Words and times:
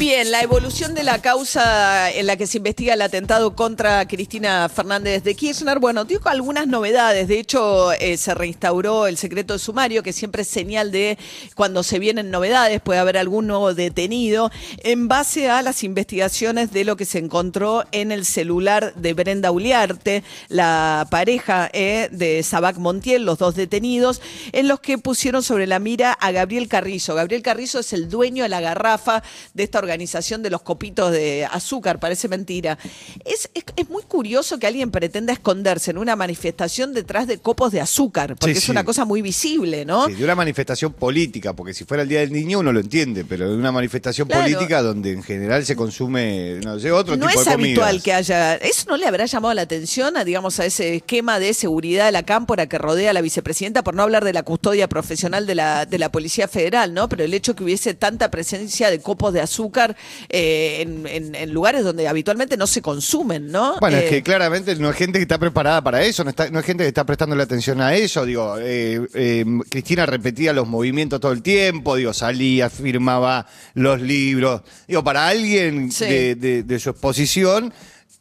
Bien, 0.00 0.30
la 0.30 0.40
evolución 0.40 0.94
de 0.94 1.02
la 1.02 1.20
causa 1.20 2.10
en 2.10 2.26
la 2.26 2.38
que 2.38 2.46
se 2.46 2.56
investiga 2.56 2.94
el 2.94 3.02
atentado 3.02 3.54
contra 3.54 4.08
Cristina 4.08 4.66
Fernández 4.70 5.22
de 5.22 5.34
Kirchner, 5.34 5.78
bueno, 5.78 6.06
digo 6.06 6.22
algunas 6.30 6.66
novedades. 6.66 7.28
De 7.28 7.38
hecho, 7.38 7.92
eh, 7.92 8.16
se 8.16 8.34
reinstauró 8.34 9.06
el 9.06 9.18
secreto 9.18 9.52
de 9.52 9.58
sumario, 9.58 10.02
que 10.02 10.14
siempre 10.14 10.40
es 10.40 10.48
señal 10.48 10.90
de 10.90 11.18
cuando 11.54 11.82
se 11.82 11.98
vienen 11.98 12.30
novedades, 12.30 12.80
puede 12.80 12.98
haber 12.98 13.18
algún 13.18 13.46
nuevo 13.46 13.74
detenido, 13.74 14.50
en 14.78 15.06
base 15.06 15.50
a 15.50 15.60
las 15.60 15.84
investigaciones 15.84 16.72
de 16.72 16.84
lo 16.84 16.96
que 16.96 17.04
se 17.04 17.18
encontró 17.18 17.84
en 17.92 18.10
el 18.10 18.24
celular 18.24 18.94
de 18.94 19.12
Brenda 19.12 19.50
Uliarte, 19.50 20.24
la 20.48 21.08
pareja 21.10 21.68
eh, 21.74 22.08
de 22.10 22.42
Sabac 22.42 22.78
Montiel, 22.78 23.26
los 23.26 23.36
dos 23.36 23.54
detenidos, 23.54 24.22
en 24.52 24.66
los 24.66 24.80
que 24.80 24.96
pusieron 24.96 25.42
sobre 25.42 25.66
la 25.66 25.78
mira 25.78 26.14
a 26.14 26.30
Gabriel 26.30 26.68
Carrizo. 26.68 27.14
Gabriel 27.14 27.42
Carrizo 27.42 27.80
es 27.80 27.92
el 27.92 28.08
dueño 28.08 28.44
de 28.44 28.48
la 28.48 28.62
garrafa 28.62 29.22
de 29.54 29.62
esta 29.62 29.78
organización 29.78 30.42
de 30.42 30.50
los 30.50 30.62
copitos 30.62 31.12
de 31.12 31.44
azúcar, 31.44 31.98
parece 31.98 32.28
mentira. 32.28 32.78
Es, 33.24 33.50
es, 33.54 33.88
muy 33.88 34.02
curioso 34.04 34.58
que 34.58 34.66
alguien 34.66 34.90
pretenda 34.90 35.32
esconderse 35.32 35.90
en 35.90 35.98
una 35.98 36.14
manifestación 36.14 36.94
detrás 36.94 37.26
de 37.26 37.38
copos 37.38 37.72
de 37.72 37.80
azúcar, 37.80 38.36
porque 38.36 38.58
es 38.58 38.68
una 38.68 38.84
cosa 38.84 39.04
muy 39.04 39.22
visible, 39.22 39.84
¿no? 39.84 40.06
Sí, 40.06 40.14
de 40.14 40.24
una 40.24 40.34
manifestación 40.34 40.92
política, 40.92 41.54
porque 41.54 41.74
si 41.74 41.84
fuera 41.84 42.04
el 42.04 42.08
Día 42.08 42.20
del 42.20 42.32
Niño 42.32 42.60
uno 42.60 42.72
lo 42.72 42.80
entiende, 42.80 43.24
pero 43.24 43.50
de 43.50 43.56
una 43.56 43.72
manifestación 43.72 44.28
política 44.28 44.82
donde 44.82 45.12
en 45.12 45.22
general 45.22 45.64
se 45.64 45.74
consume, 45.74 46.60
no 46.62 46.78
sé, 46.78 46.92
otro 46.92 47.14
tipo 47.14 47.26
de 47.26 47.34
No 47.34 47.40
es 47.40 47.48
habitual 47.48 48.02
que 48.02 48.12
haya, 48.12 48.54
eso 48.56 48.84
no 48.88 48.96
le 48.96 49.06
habrá 49.06 49.26
llamado 49.26 49.54
la 49.54 49.62
atención 49.62 50.16
a, 50.16 50.24
digamos, 50.24 50.60
a 50.60 50.66
ese 50.66 50.96
esquema 50.96 51.38
de 51.38 51.54
seguridad 51.54 52.06
de 52.06 52.12
la 52.12 52.22
cámpora 52.22 52.68
que 52.68 52.78
rodea 52.78 53.10
a 53.10 53.12
la 53.12 53.22
vicepresidenta, 53.22 53.82
por 53.82 53.94
no 53.94 54.02
hablar 54.02 54.24
de 54.24 54.32
la 54.32 54.42
custodia 54.42 54.88
profesional 54.88 55.46
de 55.46 55.54
la, 55.54 55.86
de 55.86 55.98
la 55.98 56.12
Policía 56.12 56.48
Federal, 56.48 56.94
¿no? 56.94 57.08
Pero 57.08 57.24
el 57.24 57.34
hecho 57.34 57.56
que 57.56 57.64
hubiese 57.64 57.94
tanta 57.94 58.30
presencia 58.30 58.90
de 58.90 59.00
copos 59.00 59.32
de 59.32 59.39
azúcar 59.40 59.96
eh, 60.28 60.82
en, 60.82 61.52
lugares 61.52 61.84
donde 61.84 62.06
habitualmente 62.08 62.56
no 62.56 62.66
se 62.66 62.82
consumen, 62.82 63.50
¿no? 63.50 63.76
Bueno, 63.80 63.96
es 63.96 64.10
que 64.10 64.18
eh, 64.18 64.22
claramente 64.22 64.74
no 64.76 64.88
hay 64.88 64.94
gente 64.94 65.18
que 65.18 65.22
está 65.22 65.38
preparada 65.38 65.82
para 65.82 66.02
eso, 66.02 66.24
no, 66.24 66.30
está, 66.30 66.50
no 66.50 66.58
hay 66.58 66.64
gente 66.64 66.84
que 66.84 66.88
está 66.88 67.04
prestando 67.04 67.34
la 67.36 67.44
atención 67.44 67.80
a 67.80 67.94
eso. 67.94 68.24
Digo, 68.24 68.56
eh, 68.60 69.44
Cristina 69.68 70.06
repetía 70.06 70.52
los 70.52 70.68
movimientos 70.68 71.20
todo 71.20 71.32
el 71.32 71.42
tiempo, 71.42 71.96
digo, 71.96 72.12
salía, 72.12 72.70
firmaba 72.70 73.46
los 73.74 74.00
libros. 74.00 74.62
Digo, 74.86 75.02
para 75.04 75.28
alguien 75.28 75.88
de 75.88 76.78
su 76.80 76.90
exposición 76.90 77.72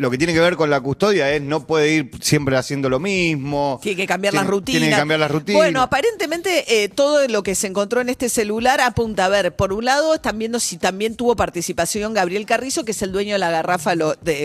lo 0.02 0.10
que 0.10 0.18
tiene 0.18 0.34
que 0.34 0.40
ver 0.40 0.56
con 0.56 0.70
la 0.70 0.80
custodia 0.80 1.30
es 1.34 1.42
no 1.42 1.68
puede 1.68 1.92
ir 1.92 2.12
siempre 2.22 2.56
haciendo 2.56 2.88
lo 2.88 3.02
mismo. 3.02 3.82
Tiene 3.84 3.98
que 3.98 4.08
cambiar 4.08 4.34
las 4.34 4.48
rutinas. 4.48 4.80
Tiene 4.80 4.96
que 4.96 4.98
cambiar 4.98 5.20
las 5.20 5.30
rutinas. 5.30 5.60
Bueno, 5.60 5.82
aparentemente 5.82 6.84
eh, 6.84 6.88
todo 6.88 7.28
lo 7.28 7.44
que 7.44 7.54
se 7.54 7.68
encontró 7.68 8.00
en 8.00 8.08
este 8.08 8.30
celular 8.30 8.80
apunta 8.80 9.26
a 9.26 9.28
ver, 9.28 9.54
por 9.58 9.74
un 9.74 9.84
lado 9.84 10.16
están 10.16 10.40
viendo 10.40 10.62
si 10.62 10.78
también 10.78 11.18
tuvo 11.18 11.36
participación 11.36 12.14
Gabriel 12.14 12.46
Carrizo, 12.46 12.86
que 12.86 12.92
es 12.92 13.02
el 13.02 13.12
dueño 13.12 13.34
de 13.34 13.40
la 13.40 13.52
garrafa 13.52 13.94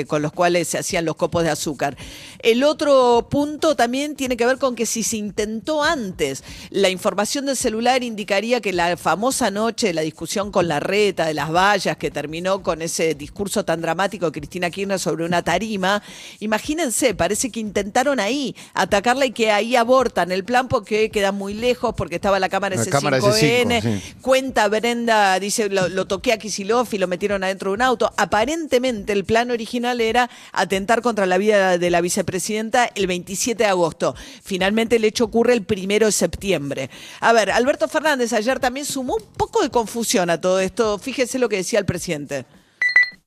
con 0.08 0.22
los 0.22 0.32
cuales 0.32 0.66
se 0.66 0.78
hacían 0.78 1.04
los 1.04 1.14
copos 1.14 1.44
de 1.44 1.50
azúcar. 1.50 1.96
El 2.40 2.64
otro 2.64 3.28
punto 3.30 3.76
también 3.76 4.16
tiene 4.16 4.36
que 4.36 4.46
ver 4.46 4.58
con 4.58 4.74
que 4.74 4.86
si 4.86 5.04
se 5.04 5.18
intentó 5.18 5.84
antes, 5.84 6.42
la 6.70 6.88
información 6.88 7.46
del 7.46 7.56
celular 7.56 8.02
indicaría 8.02 8.60
que 8.60 8.72
la 8.72 8.96
famosa 8.96 9.52
noche 9.52 9.86
de 9.86 9.94
la 9.94 10.02
discusión 10.02 10.50
con 10.50 10.66
la 10.66 10.80
reta 10.80 11.26
de 11.26 11.34
las 11.34 11.52
vallas, 11.52 11.96
que 11.96 12.10
terminó 12.10 12.60
con 12.64 12.82
ese 12.82 13.14
discurso 13.14 13.64
tan 13.64 13.80
dramático 13.80 14.26
de 14.26 14.32
Cristina 14.32 14.68
Kirchner 14.68 14.98
sobre 14.98 15.24
una 15.24 15.43
tarima. 15.44 16.02
Imagínense, 16.40 17.14
parece 17.14 17.50
que 17.50 17.60
intentaron 17.60 18.18
ahí 18.20 18.56
atacarla 18.72 19.26
y 19.26 19.32
que 19.32 19.50
ahí 19.50 19.76
abortan 19.76 20.32
el 20.32 20.44
plan 20.44 20.68
porque 20.68 21.10
queda 21.10 21.32
muy 21.32 21.54
lejos, 21.54 21.94
porque 21.96 22.16
estaba 22.16 22.40
la 22.40 22.48
cámara 22.48 22.76
S5N. 22.76 24.14
Cuenta 24.20 24.68
Brenda, 24.68 25.38
dice, 25.38 25.68
lo, 25.68 26.06
toqué 26.06 26.32
a 26.32 26.38
Kisilov 26.38 26.88
y 26.92 26.98
lo 26.98 27.06
metieron 27.06 27.44
adentro 27.44 27.70
de 27.70 27.74
un 27.74 27.82
auto. 27.82 28.12
Aparentemente 28.16 29.12
el 29.12 29.24
plan 29.24 29.50
original 29.50 30.00
era 30.00 30.30
atentar 30.52 31.02
contra 31.02 31.26
la 31.26 31.38
vida 31.38 31.78
de 31.78 31.90
la 31.90 32.00
vicepresidenta 32.00 32.90
el 32.94 33.06
27 33.06 33.62
de 33.62 33.68
agosto. 33.68 34.14
Finalmente 34.42 34.96
el 34.96 35.04
hecho 35.04 35.24
ocurre 35.24 35.52
el 35.52 35.62
primero 35.62 36.06
de 36.06 36.12
septiembre. 36.12 36.90
A 37.20 37.32
ver, 37.32 37.50
Alberto 37.50 37.88
Fernández 37.88 38.32
ayer 38.32 38.58
también 38.58 38.86
sumó 38.86 39.16
un 39.16 39.24
poco 39.36 39.62
de 39.62 39.70
confusión 39.70 40.30
a 40.30 40.40
todo 40.40 40.60
esto. 40.60 40.98
Fíjese 40.98 41.38
lo 41.38 41.48
que 41.48 41.56
decía 41.56 41.78
el 41.78 41.84
presidente. 41.84 42.44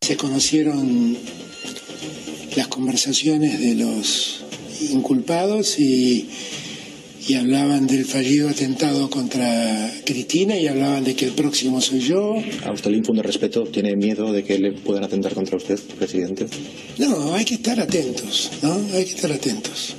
Se 0.01 0.15
conocieron 0.15 1.17
las 2.57 2.67
conversaciones 2.69 3.59
de 3.59 3.75
los 3.75 4.43
inculpados 4.91 5.79
y, 5.79 6.27
hablaban 7.37 7.85
del 7.87 8.05
fallido 8.05 8.49
atentado 8.49 9.09
contra 9.09 9.91
Cristina 10.05 10.57
y 10.57 10.65
hablaban 10.65 11.03
de 11.03 11.13
que 11.13 11.25
el 11.25 11.33
próximo 11.33 11.81
soy 11.81 11.99
yo. 11.99 12.35
¿A 12.65 12.71
usted 12.71 12.89
le 12.89 12.97
infunde 12.97 13.21
respeto? 13.21 13.65
¿Tiene 13.65 13.95
miedo 13.95 14.31
de 14.31 14.43
que 14.43 14.57
le 14.57 14.71
puedan 14.71 15.03
atentar 15.03 15.33
contra 15.33 15.57
usted, 15.57 15.77
presidente? 15.99 16.47
No, 16.97 17.35
hay 17.35 17.43
que 17.43 17.55
estar 17.55 17.79
atentos, 17.79 18.49
¿no? 18.63 18.73
Hay 18.93 19.03
que 19.03 19.13
estar 19.13 19.31
atentos. 19.31 19.95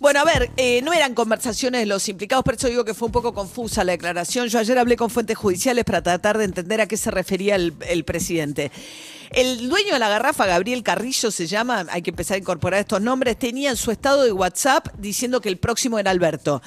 Bueno, 0.00 0.20
a 0.20 0.24
ver, 0.24 0.50
eh, 0.56 0.80
no 0.80 0.94
eran 0.94 1.12
conversaciones 1.12 1.82
de 1.82 1.86
los 1.86 2.08
implicados, 2.08 2.42
por 2.42 2.54
eso 2.54 2.68
digo 2.68 2.86
que 2.86 2.94
fue 2.94 3.04
un 3.04 3.12
poco 3.12 3.34
confusa 3.34 3.84
la 3.84 3.92
declaración. 3.92 4.48
Yo 4.48 4.58
ayer 4.58 4.78
hablé 4.78 4.96
con 4.96 5.10
fuentes 5.10 5.36
judiciales 5.36 5.84
para 5.84 6.00
tratar 6.00 6.38
de 6.38 6.44
entender 6.44 6.80
a 6.80 6.86
qué 6.86 6.96
se 6.96 7.10
refería 7.10 7.56
el, 7.56 8.04
presidente. 8.06 8.72
El 9.30 9.68
dueño 9.68 9.92
de 9.92 9.98
la 9.98 10.08
garrafa, 10.08 10.46
Gabriel 10.46 10.82
Carrillo 10.82 11.30
se 11.30 11.46
llama, 11.46 11.86
hay 11.90 12.00
que 12.00 12.10
empezar 12.10 12.36
a 12.36 12.38
incorporar 12.38 12.80
estos 12.80 13.02
nombres, 13.02 13.38
tenía 13.38 13.68
en 13.68 13.76
su 13.76 13.90
estado 13.90 14.24
de 14.24 14.32
WhatsApp 14.32 14.88
diciendo 14.96 15.42
que 15.42 15.50
el 15.50 15.58
próximo 15.58 15.98
era 15.98 16.10
Alberto. 16.10 16.62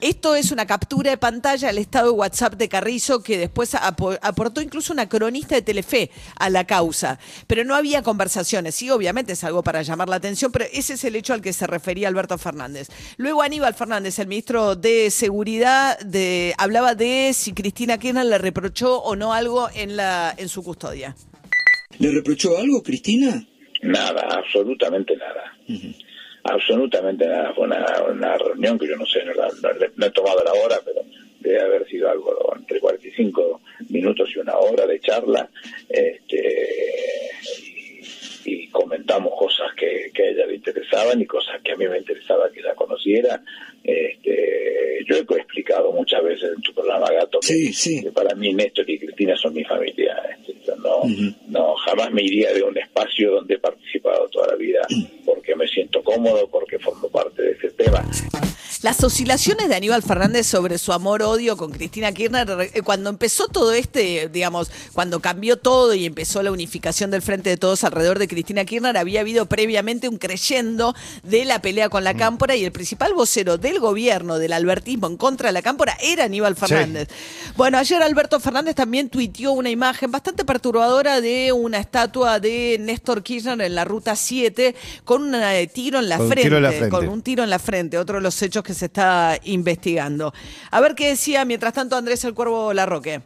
Esto 0.00 0.34
es 0.34 0.50
una 0.50 0.66
captura 0.66 1.10
de 1.10 1.18
pantalla 1.18 1.68
del 1.68 1.78
estado 1.78 2.12
de 2.12 2.18
WhatsApp 2.18 2.54
de 2.54 2.68
Carrillo 2.68 3.22
que 3.22 3.36
después 3.36 3.74
aportó 3.74 4.62
incluso 4.62 4.92
una 4.92 5.08
cronista 5.08 5.56
de 5.56 5.62
Telefe 5.62 6.10
a 6.36 6.48
la 6.50 6.64
causa. 6.64 7.18
Pero 7.46 7.64
no 7.64 7.74
había 7.74 8.02
conversaciones. 8.02 8.74
Sí, 8.76 8.90
obviamente 8.90 9.34
es 9.34 9.44
algo 9.44 9.62
para 9.62 9.82
llamar 9.82 10.08
la 10.08 10.16
atención, 10.16 10.50
pero 10.50 10.64
ese 10.72 10.94
es 10.94 11.04
el 11.04 11.16
hecho 11.16 11.34
al 11.34 11.42
que 11.42 11.52
se 11.52 11.66
refería 11.66 12.08
Alberto 12.08 12.38
Fernández. 12.38 12.77
Luego 13.16 13.42
Aníbal 13.42 13.74
Fernández, 13.74 14.18
el 14.18 14.28
ministro 14.28 14.76
de 14.76 15.10
Seguridad, 15.10 15.98
de, 16.00 16.54
hablaba 16.58 16.94
de 16.94 17.32
si 17.34 17.52
Cristina 17.52 17.98
Kirchner 17.98 18.26
le 18.26 18.38
reprochó 18.38 18.98
o 18.98 19.16
no 19.16 19.32
algo 19.32 19.68
en, 19.74 19.96
la, 19.96 20.34
en 20.36 20.48
su 20.48 20.62
custodia. 20.62 21.14
¿Le 21.98 22.10
reprochó 22.12 22.56
algo, 22.56 22.82
Cristina? 22.82 23.44
Nada, 23.82 24.28
absolutamente 24.30 25.16
nada. 25.16 25.56
Absolutamente 26.44 27.26
nada. 27.26 27.52
Fue 27.54 27.66
una, 27.66 28.36
reunión 28.38 28.78
que 28.78 28.88
yo 28.88 28.96
no 28.96 29.06
sé, 29.06 29.20
no, 29.24 30.06
he 30.06 30.10
tomado 30.10 30.42
la 30.44 30.52
hora, 30.52 30.76
pero 30.84 31.02
debe 31.40 31.60
haber 31.60 31.88
sido 31.88 32.10
algo 32.10 32.54
entre 32.56 32.80
45 32.80 33.60
minutos 33.88 34.28
y 34.34 34.38
una 34.38 34.56
hora 34.56 34.86
de 34.86 35.00
charla. 35.00 35.48
Este, 35.88 37.30
y, 38.44 38.68
comentamos 38.68 39.32
cosas 39.38 39.74
que, 39.76 40.10
que, 40.14 40.22
a 40.22 40.30
ella 40.30 40.46
le 40.46 40.54
interesaban 40.88 41.20
y 41.20 41.26
cosas 41.26 41.60
que 41.62 41.72
a 41.72 41.76
mí 41.76 41.86
me 41.86 41.98
interesaba 41.98 42.50
que 42.50 42.60
ella 42.60 42.74
conociera. 42.74 43.42
Este, 43.84 45.04
yo 45.06 45.16
he 45.16 45.20
explicado 45.20 45.92
muchas 45.92 46.22
veces 46.22 46.50
en 46.56 46.62
tu 46.62 46.74
programa 46.74 47.10
Gato 47.10 47.40
que, 47.40 48.10
para 48.12 48.34
mí 48.34 48.52
Néstor 48.52 48.88
y 48.88 48.98
Cristina 48.98 49.36
son 49.36 49.54
mi 49.54 49.64
familia. 49.64 50.16
Este, 50.46 50.72
no, 50.76 51.02
no, 51.48 51.74
jamás 51.76 52.12
me 52.12 52.22
iría 52.22 52.52
de 52.52 52.62
un 52.62 52.76
espacio 52.76 53.32
donde 53.32 53.54
he 53.54 53.58
participado 53.58 54.28
toda 54.28 54.48
la 54.48 54.56
vida 54.56 54.86
porque 55.24 55.54
me 55.54 55.66
siento 55.66 56.02
cómodo, 56.02 56.48
porque 56.48 56.78
formo 56.78 57.08
parte 57.08 57.42
de 57.42 57.52
ese 57.52 57.70
tema. 57.70 58.04
Las 58.88 59.04
oscilaciones 59.04 59.68
de 59.68 59.74
Aníbal 59.74 60.02
Fernández 60.02 60.46
sobre 60.46 60.78
su 60.78 60.94
amor-odio 60.94 61.58
con 61.58 61.72
Cristina 61.72 62.10
Kirchner, 62.10 62.70
eh, 62.72 62.80
cuando 62.80 63.10
empezó 63.10 63.46
todo 63.46 63.74
este, 63.74 64.30
digamos, 64.32 64.70
cuando 64.94 65.20
cambió 65.20 65.58
todo 65.58 65.92
y 65.92 66.06
empezó 66.06 66.42
la 66.42 66.50
unificación 66.50 67.10
del 67.10 67.20
Frente 67.20 67.50
de 67.50 67.58
Todos 67.58 67.84
alrededor 67.84 68.18
de 68.18 68.26
Cristina 68.26 68.64
Kirchner, 68.64 68.96
había 68.96 69.20
habido 69.20 69.44
previamente 69.44 70.08
un 70.08 70.16
creyendo 70.16 70.94
de 71.22 71.44
la 71.44 71.60
pelea 71.60 71.90
con 71.90 72.02
la 72.02 72.14
mm. 72.14 72.16
Cámpora 72.16 72.56
y 72.56 72.64
el 72.64 72.72
principal 72.72 73.12
vocero 73.12 73.58
del 73.58 73.78
gobierno, 73.78 74.38
del 74.38 74.54
albertismo 74.54 75.06
en 75.06 75.18
contra 75.18 75.50
de 75.50 75.52
la 75.52 75.60
Cámpora, 75.60 75.94
era 76.00 76.24
Aníbal 76.24 76.56
Fernández. 76.56 77.08
Bueno, 77.58 77.76
ayer 77.76 78.02
Alberto 78.02 78.40
Fernández 78.40 78.74
también 78.74 79.10
tuiteó 79.10 79.52
una 79.52 79.68
imagen 79.68 80.10
bastante 80.10 80.46
perturbadora 80.46 81.20
de 81.20 81.52
una 81.52 81.76
estatua 81.76 82.40
de 82.40 82.78
Néstor 82.80 83.22
Kirchner 83.22 83.60
en 83.60 83.74
la 83.74 83.84
Ruta 83.84 84.16
7 84.16 84.74
con 85.04 85.24
un 85.24 85.34
eh, 85.34 85.66
tiro 85.66 85.98
en 85.98 86.08
la, 86.08 86.18
frente, 86.18 86.88
con 86.88 87.06
un 87.06 87.20
tiro 87.20 87.44
en 87.44 87.50
la 87.50 87.58
frente, 87.58 87.98
otro 87.98 88.16
de 88.16 88.22
los 88.22 88.40
hechos 88.40 88.62
que 88.62 88.77
se 88.77 88.77
está 88.86 89.38
investigando. 89.44 90.32
A 90.70 90.80
ver 90.80 90.94
qué 90.94 91.08
decía 91.08 91.44
mientras 91.44 91.74
tanto 91.74 91.96
Andrés 91.96 92.24
el 92.24 92.34
Cuervo 92.34 92.72
Larroque. 92.72 93.20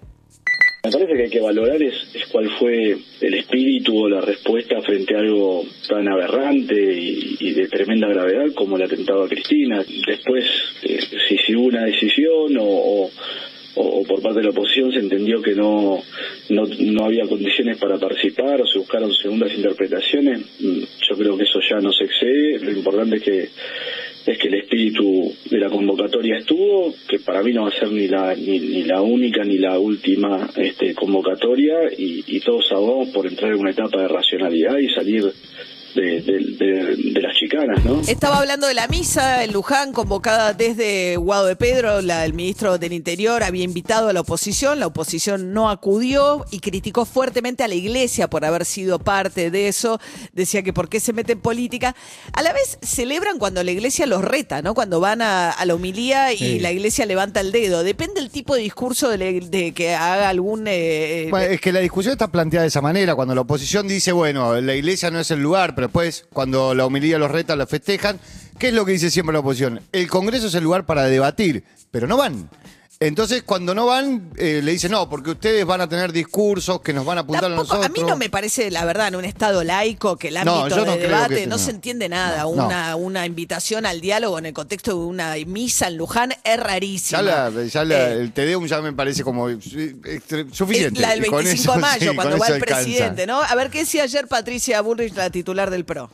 Me 0.84 0.90
parece 0.90 1.14
que 1.14 1.22
hay 1.22 1.30
que 1.30 1.40
valorar 1.40 1.80
es, 1.80 1.94
cuál 2.32 2.50
fue 2.58 2.96
el 3.20 3.34
espíritu 3.34 3.96
o 3.96 4.08
la 4.08 4.20
respuesta 4.20 4.82
frente 4.82 5.14
a 5.14 5.20
algo 5.20 5.64
tan 5.88 6.08
aberrante 6.08 6.74
y, 6.74 7.52
de 7.52 7.68
tremenda 7.68 8.08
gravedad 8.08 8.46
como 8.54 8.76
el 8.76 8.82
atentado 8.82 9.22
a 9.22 9.28
Cristina. 9.28 9.84
Después, 10.06 10.44
eh, 10.82 10.98
si, 11.28 11.36
si 11.38 11.54
hubo 11.54 11.66
una 11.66 11.84
decisión 11.84 12.56
o, 12.58 13.10
o, 13.76 14.02
por 14.04 14.20
parte 14.22 14.40
de 14.40 14.44
la 14.44 14.50
oposición 14.50 14.92
se 14.92 14.98
entendió 14.98 15.40
que 15.40 15.54
no, 15.54 16.02
no, 16.48 16.62
no 16.66 17.04
había 17.04 17.28
condiciones 17.28 17.78
para 17.78 17.98
participar 17.98 18.60
o 18.60 18.66
se 18.66 18.78
buscaron 18.78 19.12
segundas 19.14 19.52
interpretaciones, 19.54 20.40
mm, 20.60 20.80
yo 21.08 21.16
creo 21.16 21.36
que 21.36 21.44
eso 21.44 21.60
ya 21.70 21.76
no 21.76 21.92
se 21.92 22.04
excede. 22.04 22.58
Lo 22.58 22.72
importante 22.72 23.16
es 23.16 23.22
que 23.22 23.48
es 24.26 24.38
que 24.38 24.48
el 24.48 24.54
espíritu 24.54 25.32
de 25.50 25.58
la 25.58 25.68
convocatoria 25.68 26.38
estuvo, 26.38 26.94
que 27.08 27.18
para 27.18 27.42
mí 27.42 27.52
no 27.52 27.62
va 27.62 27.68
a 27.68 27.78
ser 27.78 27.90
ni 27.90 28.06
la 28.06 28.34
ni, 28.34 28.58
ni 28.58 28.82
la 28.84 29.00
única 29.00 29.42
ni 29.44 29.58
la 29.58 29.78
última 29.78 30.48
este, 30.56 30.94
convocatoria 30.94 31.92
y, 31.96 32.24
y 32.26 32.40
todos 32.40 32.70
abogamos 32.72 33.08
por 33.08 33.26
entrar 33.26 33.52
en 33.52 33.60
una 33.60 33.70
etapa 33.70 34.02
de 34.02 34.08
racionalidad 34.08 34.78
y 34.78 34.88
salir 34.94 35.32
de, 35.94 36.22
de- 36.22 36.56
de- 36.58 37.12
de 37.12 37.20
las 37.20 37.34
chicanas, 37.36 37.84
¿no? 37.84 38.00
Estaba 38.06 38.38
hablando 38.38 38.66
de 38.66 38.74
la 38.74 38.86
misa 38.88 39.44
en 39.44 39.52
Luján, 39.52 39.92
convocada 39.92 40.52
desde 40.54 41.16
Guado 41.16 41.46
de 41.46 41.56
Pedro, 41.56 42.00
la, 42.00 42.24
el 42.24 42.32
ministro 42.34 42.78
del 42.78 42.92
Interior 42.92 43.42
había 43.42 43.64
invitado 43.64 44.08
a 44.08 44.12
la 44.12 44.20
oposición, 44.20 44.80
la 44.80 44.86
oposición 44.86 45.52
no 45.52 45.68
acudió 45.70 46.44
y 46.50 46.60
criticó 46.60 47.04
fuertemente 47.04 47.62
a 47.64 47.68
la 47.68 47.74
iglesia 47.74 48.28
por 48.28 48.44
haber 48.44 48.64
sido 48.64 48.98
parte 48.98 49.50
de 49.50 49.68
eso, 49.68 50.00
decía 50.32 50.62
que 50.62 50.72
por 50.72 50.88
qué 50.88 51.00
se 51.00 51.12
mete 51.12 51.32
en 51.32 51.40
política. 51.40 51.94
A 52.32 52.42
la 52.42 52.52
vez 52.52 52.78
celebran 52.82 53.38
cuando 53.38 53.62
la 53.62 53.70
iglesia 53.70 54.06
los 54.06 54.22
reta, 54.22 54.62
¿no? 54.62 54.74
Cuando 54.74 55.00
van 55.00 55.22
a, 55.22 55.50
a 55.50 55.64
la 55.66 55.74
homilía 55.74 56.32
y 56.32 56.38
Sí. 56.38 56.58
la 56.60 56.72
iglesia 56.72 57.06
levanta 57.06 57.40
el 57.40 57.52
dedo. 57.52 57.82
Depende 57.84 58.20
del 58.20 58.30
tipo 58.30 58.54
de 58.54 58.62
discurso 58.62 59.08
de, 59.08 59.72
que 59.74 59.94
haga 59.94 60.28
algún... 60.28 60.64
eh, 60.66 61.28
Bueno, 61.30 61.52
es 61.52 61.60
que 61.60 61.72
la 61.72 61.80
discusión 61.80 62.12
está 62.12 62.28
planteada 62.28 62.62
de 62.62 62.68
esa 62.68 62.80
manera, 62.80 63.14
cuando 63.14 63.34
la 63.34 63.42
oposición 63.42 63.86
dice, 63.86 64.12
bueno, 64.12 64.60
la 64.60 64.74
iglesia 64.74 65.10
no 65.10 65.20
es 65.20 65.30
el 65.30 65.40
lugar, 65.40 65.74
pero 65.74 65.81
después 65.86 66.26
cuando 66.32 66.74
la 66.74 66.86
homilía 66.86 67.18
los 67.18 67.30
reta, 67.30 67.56
los 67.56 67.68
festejan, 67.68 68.18
¿qué 68.58 68.68
es 68.68 68.74
lo 68.74 68.84
que 68.84 68.92
dice 68.92 69.10
siempre 69.10 69.32
la 69.32 69.40
oposición? 69.40 69.80
El 69.92 70.08
Congreso 70.08 70.46
es 70.46 70.54
el 70.54 70.64
lugar 70.64 70.84
para 70.86 71.04
debatir, 71.04 71.64
pero 71.90 72.06
no 72.06 72.16
van. 72.16 72.48
Entonces, 73.06 73.42
cuando 73.42 73.74
no 73.74 73.86
van, 73.86 74.30
eh, 74.36 74.60
le 74.62 74.72
dicen, 74.72 74.92
no, 74.92 75.08
porque 75.08 75.30
ustedes 75.30 75.64
van 75.66 75.80
a 75.80 75.88
tener 75.88 76.12
discursos 76.12 76.80
que 76.80 76.92
nos 76.92 77.04
van 77.04 77.18
a 77.18 77.22
apuntar 77.22 77.42
Tampoco- 77.50 77.72
a 77.74 77.76
nosotros. 77.78 78.04
mí 78.04 78.08
no 78.10 78.16
me 78.16 78.30
parece, 78.30 78.70
la 78.70 78.84
verdad, 78.84 79.08
en 79.08 79.16
un 79.16 79.24
estado 79.24 79.64
laico 79.64 80.16
que 80.16 80.28
el 80.28 80.34
No, 80.44 80.56
ámbito 80.64 80.76
yo 80.76 80.84
de 80.92 80.98
debate 80.98 81.34
que- 81.34 81.46
no, 81.46 81.56
no. 81.56 81.58
se 81.58 81.70
entiende 81.72 82.08
nada. 82.08 82.42
No. 82.42 82.48
Una, 82.50 82.96
una 82.96 83.26
invitación 83.26 83.86
al 83.86 84.00
diálogo 84.00 84.38
en 84.38 84.46
el 84.46 84.52
contexto 84.52 84.92
de 84.92 84.96
una 85.04 85.34
misa 85.46 85.88
en 85.88 85.96
Luján 85.96 86.32
es 86.44 86.60
rarísima. 86.60 87.22
Ya, 87.22 87.50
la, 87.50 87.64
ya 87.64 87.84
la- 87.84 88.10
Eh, 88.10 88.20
el 88.20 88.32
Tedeum 88.32 88.66
ya 88.66 88.80
me 88.80 88.92
parece 88.92 89.24
como 89.24 89.48
suficiente. 89.50 90.10
es 90.12 90.98
la 91.00 91.10
del 91.10 91.24
Y 91.24 91.28
con 91.28 91.38
25 91.44 91.74
de 91.74 91.78
mayo, 91.80 92.10
sí, 92.10 92.16
cuando 92.16 92.38
va 92.38 92.46
el 92.46 92.52
alcanza. 92.54 92.82
presidente, 92.84 93.26
¿no? 93.26 93.42
A 93.42 93.54
ver 93.54 93.70
qué 93.70 93.78
decía 93.80 94.04
ayer 94.04 94.28
Patricia 94.28 94.80
Bullrich, 94.80 95.14
la 95.14 95.30
titular 95.30 95.70
del 95.70 95.84
PRO. 95.84 96.10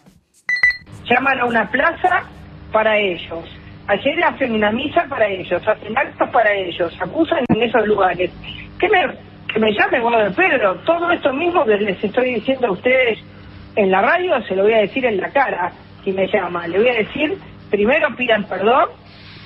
llaman 1.09 1.41
a 1.41 1.45
una 1.47 1.71
plaza 1.71 2.25
para 2.73 2.99
ellos. 2.99 3.45
Ayer 3.89 4.23
hacen 4.23 4.53
una 4.53 4.71
misa 4.71 5.07
para 5.09 5.27
ellos, 5.27 5.67
hacen 5.67 5.97
actos 5.97 6.29
para 6.31 6.53
ellos, 6.53 6.95
acusan 7.01 7.45
en 7.49 7.63
esos 7.63 7.87
lugares. 7.87 8.31
Que 8.79 8.89
me, 8.89 9.01
que 9.53 9.59
me 9.59 9.73
llame 9.73 10.01
Guado 10.01 10.25
de 10.25 10.31
Pedro, 10.31 10.77
todo 10.85 11.11
esto 11.11 11.33
mismo 11.33 11.65
que 11.65 11.77
les 11.79 12.05
estoy 12.05 12.35
diciendo 12.35 12.69
a 12.69 12.73
ustedes 12.73 13.19
en 13.77 13.91
la 13.91 14.03
radio, 14.03 14.43
se 14.43 14.55
lo 14.55 14.65
voy 14.65 14.75
a 14.75 14.81
decir 14.81 15.05
en 15.07 15.19
la 15.19 15.31
cara 15.31 15.73
si 16.05 16.13
me 16.13 16.27
llama. 16.27 16.67
Le 16.69 16.79
voy 16.79 16.89
a 16.89 16.95
decir, 16.95 17.39
primero 17.71 18.15
pidan 18.15 18.45
perdón, 18.45 18.91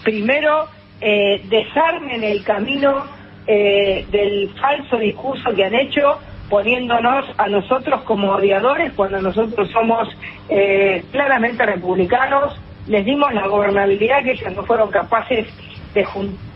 primero 0.02 0.66
eh, 1.00 1.40
desarmen 1.48 2.24
el 2.24 2.42
camino 2.44 3.04
eh, 3.46 4.06
del 4.10 4.50
falso 4.60 4.98
discurso 4.98 5.54
que 5.54 5.64
han 5.64 5.74
hecho 5.74 6.18
poniéndonos 6.48 7.26
a 7.38 7.48
nosotros 7.48 8.02
como 8.02 8.32
odiadores 8.32 8.92
cuando 8.92 9.20
nosotros 9.20 9.70
somos 9.70 10.08
eh, 10.48 11.02
claramente 11.10 11.64
republicanos. 11.64 12.60
Les 12.86 13.04
dimos 13.04 13.32
la 13.32 13.46
gobernabilidad 13.46 14.22
que 14.22 14.32
ellos 14.32 14.54
no 14.54 14.64
fueron 14.64 14.90
capaces 14.90 15.46
de, 15.94 16.06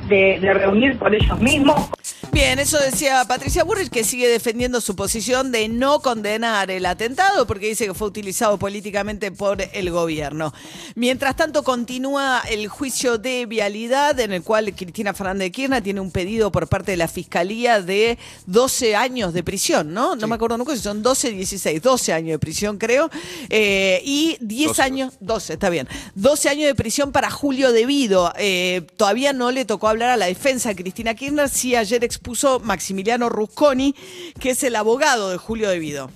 de, 0.08 0.38
de 0.40 0.55
reunir 0.55 0.99
por 0.99 1.14
ellos 1.14 1.38
mismos. 1.40 1.90
Bien, 2.37 2.59
eso 2.59 2.79
decía 2.79 3.25
Patricia 3.27 3.65
Burrich, 3.65 3.88
que 3.88 4.05
sigue 4.05 4.29
defendiendo 4.29 4.83
su 4.83 4.94
posición 4.94 5.50
de 5.53 5.69
no 5.69 6.00
condenar 6.00 6.71
el 6.71 6.85
atentado, 6.85 7.47
porque 7.47 7.69
dice 7.69 7.87
que 7.87 7.94
fue 7.94 8.09
utilizado 8.09 8.59
políticamente 8.59 9.33
por 9.33 9.62
el 9.73 9.91
gobierno. 9.91 10.53
Mientras 10.97 11.35
tanto, 11.35 11.62
continúa 11.62 12.43
el 12.47 12.69
juicio 12.69 13.17
de 13.17 13.47
vialidad, 13.47 14.21
en 14.21 14.33
el 14.35 14.43
cual 14.43 14.75
Cristina 14.75 15.15
Fernández 15.15 15.47
de 15.47 15.50
Kirchner 15.50 15.83
tiene 15.83 16.00
un 16.03 16.11
pedido 16.11 16.53
por 16.53 16.69
parte 16.69 16.91
de 16.91 16.99
la 16.99 17.09
Fiscalía 17.09 17.81
de 17.81 18.19
12 18.44 18.94
años 18.97 19.33
de 19.33 19.43
prisión, 19.43 19.94
¿no? 19.94 20.15
No 20.15 20.27
me 20.27 20.35
acuerdo 20.35 20.59
nunca 20.59 20.77
si 20.77 20.83
son 20.83 21.03
12, 21.03 21.31
16, 21.31 21.81
12 21.81 22.12
años 22.12 22.33
de 22.33 22.38
prisión, 22.38 22.77
creo, 22.77 23.09
eh, 23.49 24.03
y 24.05 24.37
10 24.43 24.69
12. 24.69 24.83
años, 24.83 25.15
12, 25.21 25.55
está 25.55 25.71
bien, 25.71 25.88
12 26.17 26.50
años 26.50 26.67
de 26.67 26.75
prisión 26.75 27.12
para 27.12 27.31
Julio 27.31 27.73
Devido. 27.73 28.35
Eh, 28.37 28.87
todavía 28.99 29.33
no 29.33 29.50
le 29.53 29.65
tocó 29.65 29.88
hablar 29.88 30.11
a 30.11 30.19
la 30.19 30.27
defensa 30.27 30.69
de 30.69 30.77
Cristina 30.77 31.15
Kirchner, 31.15 31.49
sí 31.49 31.75
ayer 31.75 32.05
expuso 32.05 32.25
Maximiliano 32.64 33.28
Rusconi, 33.28 33.94
que 34.40 34.50
es 34.50 34.62
el 34.64 34.76
abogado 34.76 35.31
de 35.31 35.37
Julio 35.37 35.69
Devido. 35.69 36.11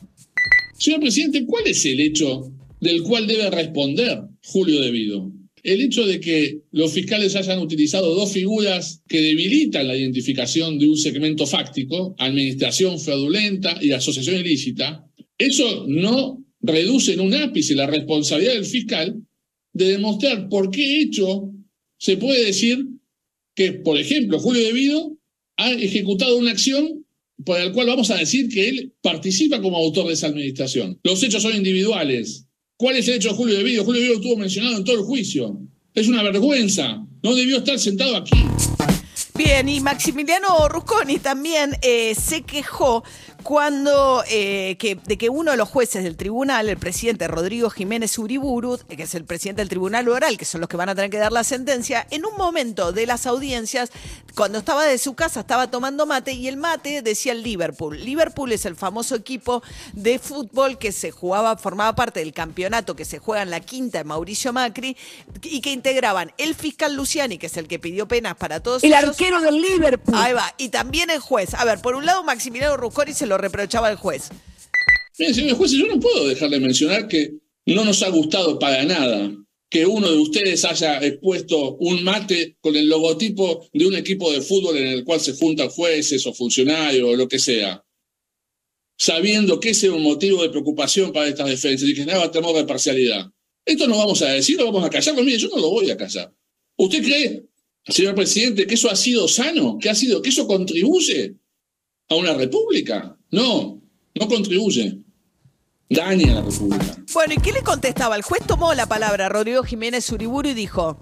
Señor 0.77 1.01
presidente, 1.01 1.45
¿cuál 1.47 1.67
es 1.67 1.85
el 1.85 2.01
hecho 2.01 2.53
del 2.81 3.03
cual 3.03 3.27
debe 3.27 3.51
responder 3.51 4.23
Julio 4.43 4.81
Devido? 4.81 5.31
El 5.63 5.83
hecho 5.83 6.07
de 6.07 6.21
que 6.21 6.63
los 6.73 6.93
fiscales 6.93 7.37
hayan 7.37 7.59
utilizado 7.59 8.15
dos 8.15 8.33
figuras 8.33 9.03
que 9.07 9.21
debilitan 9.21 9.87
la 9.87 9.97
identificación 9.97 10.79
de 10.79 10.89
un 10.89 10.97
segmento 10.97 11.47
fáctico, 11.47 12.15
administración 12.19 12.99
fraudulenta 12.99 13.79
y 13.81 13.93
asociación 13.93 14.37
ilícita, 14.37 15.07
eso 15.37 15.85
no 15.87 16.43
reduce 16.61 17.13
en 17.13 17.21
un 17.21 17.35
ápice 17.35 17.75
la 17.75 17.87
responsabilidad 17.87 18.55
del 18.55 18.65
fiscal 18.65 19.23
de 19.73 19.85
demostrar 19.93 20.49
por 20.49 20.71
qué 20.71 21.03
hecho 21.03 21.53
se 21.99 22.17
puede 22.17 22.47
decir 22.47 22.79
que, 23.55 23.73
por 23.73 23.99
ejemplo, 23.99 24.39
Julio 24.39 24.63
Devido 24.63 25.20
ha 25.61 25.73
ejecutado 25.73 26.37
una 26.39 26.51
acción 26.51 27.05
por 27.45 27.59
la 27.59 27.73
cual 27.73 27.87
vamos 27.87 28.11
a 28.11 28.17
decir 28.17 28.49
que 28.49 28.69
él 28.69 28.95
participa 29.03 29.61
como 29.61 29.77
autor 29.77 30.09
de 30.09 30.15
esa 30.15 30.29
administración. 30.29 30.99
Los 31.03 31.23
hechos 31.23 31.43
son 31.43 31.55
individuales. 31.55 32.47
¿Cuál 32.77 32.97
es 32.97 33.09
el 33.09 33.15
hecho 33.17 33.29
de 33.29 33.35
Julio 33.35 33.57
Devido? 33.59 33.85
Julio 33.85 34.01
Devido 34.01 34.21
estuvo 34.21 34.37
mencionado 34.37 34.77
en 34.79 34.85
todo 34.85 34.97
el 34.97 35.03
juicio. 35.03 35.61
Es 35.95 36.09
una 36.09 36.23
vergüenza. 36.23 37.05
No 37.23 37.35
debió 37.35 37.59
estar 37.59 37.79
sentado 37.79 38.17
aquí. 38.17 38.39
Bien, 39.37 39.69
y 39.69 39.81
Maximiliano 39.81 40.69
Rusconi 40.69 41.19
también 41.19 41.77
eh, 41.83 42.15
se 42.15 42.43
quejó 42.43 43.05
cuando 43.43 44.23
eh, 44.29 44.77
que, 44.79 44.95
de 44.97 45.19
que 45.19 45.29
uno 45.29 45.51
de 45.51 45.57
los 45.57 45.69
jueces 45.69 46.05
del 46.05 46.17
tribunal, 46.17 46.69
el 46.69 46.77
presidente 46.77 47.29
Rodrigo 47.29 47.71
Jiménez 47.71 48.19
Uriburu, 48.19 48.79
que 48.89 49.03
es 49.03 49.15
el 49.15 49.25
presidente 49.25 49.63
del 49.63 49.69
tribunal 49.69 50.09
oral, 50.09 50.37
que 50.39 50.45
son 50.45 50.61
los 50.61 50.69
que 50.69 50.77
van 50.77 50.89
a 50.89 50.95
tener 50.95 51.11
que 51.11 51.19
dar 51.19 51.33
la 51.33 51.45
sentencia, 51.45 52.07
en 52.11 52.25
un 52.25 52.37
momento 52.37 52.93
de 52.93 53.07
las 53.07 53.27
audiencias, 53.27 53.91
cuando 54.35 54.59
estaba 54.59 54.85
de 54.85 54.99
su 54.99 55.15
casa, 55.15 55.41
estaba 55.41 55.71
tomando 55.71 56.07
mate 56.07 56.33
y 56.33 56.49
el 56.49 56.57
mate 56.57 57.03
decía 57.03 57.33
el 57.33 57.43
Liverpool. 57.43 57.99
Liverpool 58.05 58.53
es 58.53 58.65
el 58.65 58.77
famoso 58.77 59.15
equipo 59.15 59.63
de 59.93 60.19
fútbol 60.19 60.79
que 60.79 60.93
se 60.93 61.11
jugaba, 61.11 61.57
formaba 61.57 61.95
parte 61.95 62.21
del 62.21 62.33
campeonato 62.33 62.95
que 62.97 63.05
se 63.05 63.19
juega 63.19 63.43
en 63.43 63.51
la 63.51 63.61
quinta 63.61 63.99
de 63.99 64.05
Mauricio 64.05 64.53
Macri 64.53 64.97
y 65.43 65.61
que 65.61 65.73
integraban 65.73 66.33
el 66.39 66.55
fiscal 66.55 66.95
Luciani, 66.95 67.39
que 67.39 67.47
es 67.47 67.57
el 67.57 67.67
que 67.69 67.79
pidió 67.79 68.07
penas 68.07 68.37
para 68.37 68.61
todos 68.61 68.85
El 68.85 68.93
ellos. 68.93 69.11
arquero 69.11 69.41
del 69.41 69.61
Liverpool. 69.61 70.15
Ahí 70.17 70.33
va. 70.33 70.55
Y 70.59 70.69
también 70.69 71.11
el 71.11 71.19
juez. 71.21 71.55
A 71.55 71.65
ver, 71.65 71.81
por 71.81 71.95
un 71.95 72.07
lado, 72.07 72.23
Maximiliano 72.25 72.77
Rusconi 72.77 73.13
se 73.13 73.27
lo 73.31 73.39
reprochaba 73.39 73.89
al 73.89 73.97
juez. 73.97 74.29
Miren, 75.19 75.35
señores 75.35 75.57
jueces, 75.57 75.79
yo 75.79 75.87
no 75.87 75.99
puedo 75.99 76.29
dejar 76.29 76.51
de 76.51 76.61
mencionar 76.61 77.09
que 77.09 77.33
no 77.67 77.85
nos 77.85 78.03
ha 78.03 78.11
gustado 78.11 78.59
para 78.59 78.85
nada 78.85 79.33
que 79.71 79.87
uno 79.87 80.11
de 80.11 80.19
ustedes 80.19 80.65
haya 80.65 80.99
expuesto 80.99 81.77
un 81.77 82.03
mate 82.03 82.57
con 82.61 82.75
el 82.75 82.89
logotipo 82.89 83.69
de 83.73 83.87
un 83.87 83.95
equipo 83.95 84.33
de 84.33 84.41
fútbol 84.41 84.77
en 84.77 84.89
el 84.89 85.05
cual 85.05 85.21
se 85.21 85.35
juntan 85.35 85.69
jueces 85.69 86.27
o 86.27 86.35
funcionarios 86.35 87.09
o 87.09 87.15
lo 87.15 87.29
que 87.29 87.39
sea, 87.39 87.85
sabiendo 88.99 89.61
que 89.61 89.71
ese 89.71 89.87
es 89.87 89.93
un 89.93 90.03
motivo 90.03 90.43
de 90.43 90.51
preocupación 90.51 91.13
para 91.13 91.29
estas 91.29 91.49
defensas 91.49 91.89
y 91.89 91.95
que 91.95 92.05
nada 92.05 92.33
temor 92.33 92.57
de 92.57 92.65
parcialidad. 92.65 93.31
Esto 93.65 93.87
no 93.87 93.97
vamos 93.97 94.21
a 94.23 94.31
decir, 94.31 94.59
lo 94.59 94.65
vamos 94.65 94.85
a 94.85 94.91
callar. 94.91 95.15
Mire, 95.23 95.39
yo 95.39 95.49
no 95.49 95.59
lo 95.59 95.71
voy 95.71 95.89
a 95.89 95.97
callar. 95.97 96.35
¿Usted 96.77 97.03
cree, 97.05 97.45
señor 97.87 98.17
presidente, 98.17 98.67
que 98.67 98.75
eso 98.75 98.91
ha 98.91 98.97
sido 98.97 99.29
sano? 99.29 99.79
¿Que, 99.81 99.89
ha 99.89 99.95
sido, 99.95 100.21
que 100.21 100.31
eso 100.31 100.49
contribuye 100.49 101.37
a 102.09 102.17
una 102.17 102.35
república? 102.35 103.20
No, 103.33 103.81
no 104.19 104.29
contribuye. 104.29 105.05
Daña 105.89 106.33
a 106.33 106.35
la 106.37 106.43
república. 106.43 106.97
Bueno, 107.15 107.35
¿y 107.37 107.43
qué 107.43 107.53
le 107.53 107.63
contestaba? 107.63 108.17
El 108.17 108.23
juez 108.23 108.43
tomó 108.47 108.75
la 108.75 108.87
palabra, 108.87 109.29
Rodrigo 109.29 109.63
Jiménez 109.63 110.11
Uriburu, 110.13 110.49
y 110.49 110.55
dijo: 110.55 110.99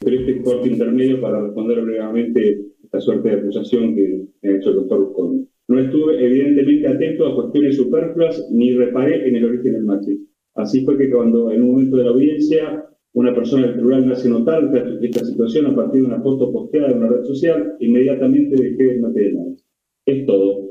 Pero 0.00 0.20
este 0.20 0.42
corte 0.42 0.68
intermedio 0.68 1.20
para 1.20 1.40
responder 1.40 1.82
brevemente 1.82 2.60
esta 2.82 3.00
suerte 3.00 3.30
de 3.30 3.40
acusación 3.40 3.94
que 3.94 4.26
ha 4.44 4.56
hecho 4.56 4.70
el 4.70 4.76
doctor 4.76 4.98
Rusconi. 4.98 5.48
No 5.68 5.78
estuve 5.78 6.24
evidentemente 6.24 6.88
atento 6.88 7.26
a 7.26 7.34
cuestiones 7.34 7.76
superfluas 7.76 8.48
ni 8.50 8.72
reparé 8.72 9.28
en 9.28 9.36
el 9.36 9.44
origen 9.44 9.72
del 9.72 9.84
mate. 9.84 10.18
Así 10.54 10.84
fue 10.84 10.98
que 10.98 11.10
cuando 11.10 11.50
en 11.50 11.62
un 11.62 11.72
momento 11.72 11.96
de 11.96 12.04
la 12.04 12.10
audiencia 12.10 12.84
una 13.12 13.34
persona 13.34 13.66
del 13.66 13.74
tribunal 13.74 14.06
me 14.06 14.12
hace 14.12 14.28
notar 14.28 14.64
esta, 14.64 14.88
esta 15.00 15.24
situación 15.24 15.66
a 15.66 15.74
partir 15.74 16.02
de 16.02 16.08
una 16.08 16.22
foto 16.22 16.52
posteada 16.52 16.90
en 16.90 16.98
una 16.98 17.08
red 17.08 17.24
social, 17.24 17.76
inmediatamente 17.80 18.56
dejé 18.60 18.84
de 18.84 19.00
manos. 19.00 19.64
Es 20.06 20.26
todo. 20.26 20.69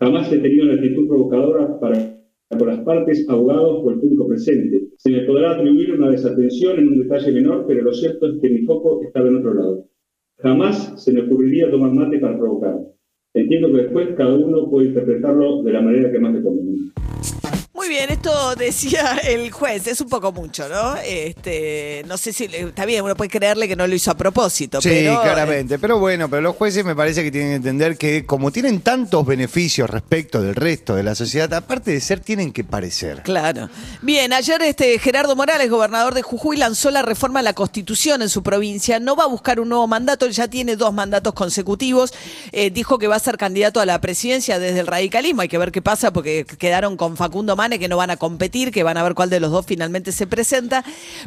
Jamás 0.00 0.32
he 0.32 0.38
tenido 0.38 0.64
una 0.64 0.74
actitud 0.74 1.08
provocadora 1.08 1.80
para 1.80 2.18
por 2.56 2.68
las 2.68 2.80
partes, 2.80 3.28
abogados 3.28 3.82
o 3.84 3.90
el 3.90 4.00
público 4.00 4.26
presente. 4.26 4.88
Se 4.96 5.10
me 5.10 5.22
podrá 5.22 5.52
atribuir 5.52 5.92
una 5.92 6.10
desatención 6.10 6.78
en 6.78 6.88
un 6.88 7.02
detalle 7.02 7.32
menor, 7.32 7.66
pero 7.66 7.82
lo 7.82 7.92
cierto 7.92 8.26
es 8.26 8.40
que 8.40 8.48
mi 8.48 8.64
foco 8.64 9.02
estaba 9.02 9.28
en 9.28 9.36
otro 9.36 9.54
lado. 9.54 9.84
Jamás 10.38 11.02
se 11.02 11.12
me 11.12 11.22
ocurriría 11.22 11.70
tomar 11.70 11.92
mate 11.92 12.18
para 12.18 12.38
provocar. 12.38 12.76
Entiendo 13.34 13.68
que 13.72 13.82
después 13.82 14.08
cada 14.16 14.34
uno 14.34 14.70
puede 14.70 14.88
interpretarlo 14.88 15.62
de 15.62 15.72
la 15.72 15.82
manera 15.82 16.10
que 16.10 16.18
más 16.18 16.32
le 16.32 16.42
convenga. 16.42 16.92
Muy 17.78 17.88
bien, 17.88 18.10
esto 18.10 18.56
decía 18.56 19.20
el 19.22 19.52
juez, 19.52 19.86
es 19.86 20.00
un 20.00 20.08
poco 20.08 20.32
mucho, 20.32 20.68
¿no? 20.68 20.96
Este, 20.96 22.02
no 22.08 22.18
sé 22.18 22.32
si 22.32 22.46
está 22.46 22.84
bien, 22.84 23.04
uno 23.04 23.14
puede 23.14 23.30
creerle 23.30 23.68
que 23.68 23.76
no 23.76 23.86
lo 23.86 23.94
hizo 23.94 24.10
a 24.10 24.16
propósito, 24.16 24.80
Sí, 24.80 24.88
pero 24.88 25.22
claramente. 25.22 25.78
Pero 25.78 26.00
bueno, 26.00 26.28
pero 26.28 26.42
los 26.42 26.56
jueces 26.56 26.84
me 26.84 26.96
parece 26.96 27.22
que 27.22 27.30
tienen 27.30 27.50
que 27.50 27.54
entender 27.54 27.96
que 27.96 28.26
como 28.26 28.50
tienen 28.50 28.80
tantos 28.80 29.24
beneficios 29.24 29.88
respecto 29.88 30.42
del 30.42 30.56
resto 30.56 30.96
de 30.96 31.04
la 31.04 31.14
sociedad, 31.14 31.54
aparte 31.54 31.92
de 31.92 32.00
ser, 32.00 32.18
tienen 32.18 32.52
que 32.52 32.64
parecer. 32.64 33.22
Claro. 33.22 33.70
Bien, 34.02 34.32
ayer 34.32 34.60
este 34.62 34.98
Gerardo 34.98 35.36
Morales, 35.36 35.70
gobernador 35.70 36.14
de 36.14 36.22
Jujuy, 36.22 36.56
lanzó 36.56 36.90
la 36.90 37.02
reforma 37.02 37.38
a 37.38 37.42
la 37.44 37.52
Constitución 37.52 38.22
en 38.22 38.28
su 38.28 38.42
provincia. 38.42 38.98
No 38.98 39.14
va 39.14 39.22
a 39.22 39.28
buscar 39.28 39.60
un 39.60 39.68
nuevo 39.68 39.86
mandato, 39.86 40.26
él 40.26 40.32
ya 40.32 40.48
tiene 40.48 40.74
dos 40.74 40.92
mandatos 40.92 41.32
consecutivos. 41.32 42.12
Eh, 42.50 42.70
dijo 42.70 42.98
que 42.98 43.06
va 43.06 43.14
a 43.14 43.20
ser 43.20 43.36
candidato 43.36 43.80
a 43.80 43.86
la 43.86 44.00
presidencia 44.00 44.58
desde 44.58 44.80
el 44.80 44.88
radicalismo. 44.88 45.42
Hay 45.42 45.48
que 45.48 45.58
ver 45.58 45.70
qué 45.70 45.80
pasa 45.80 46.12
porque 46.12 46.44
quedaron 46.44 46.96
con 46.96 47.16
Facundo 47.16 47.54
Mane 47.68 47.78
que 47.78 47.88
no 47.88 47.98
van 47.98 48.08
a 48.08 48.16
competir, 48.16 48.70
que 48.70 48.82
van 48.82 48.96
a 48.96 49.02
ver 49.02 49.14
cuál 49.14 49.28
de 49.28 49.40
los 49.40 49.50
dos 49.50 49.66
finalmente 49.66 50.10
se 50.10 50.26
presenta. 50.26 50.82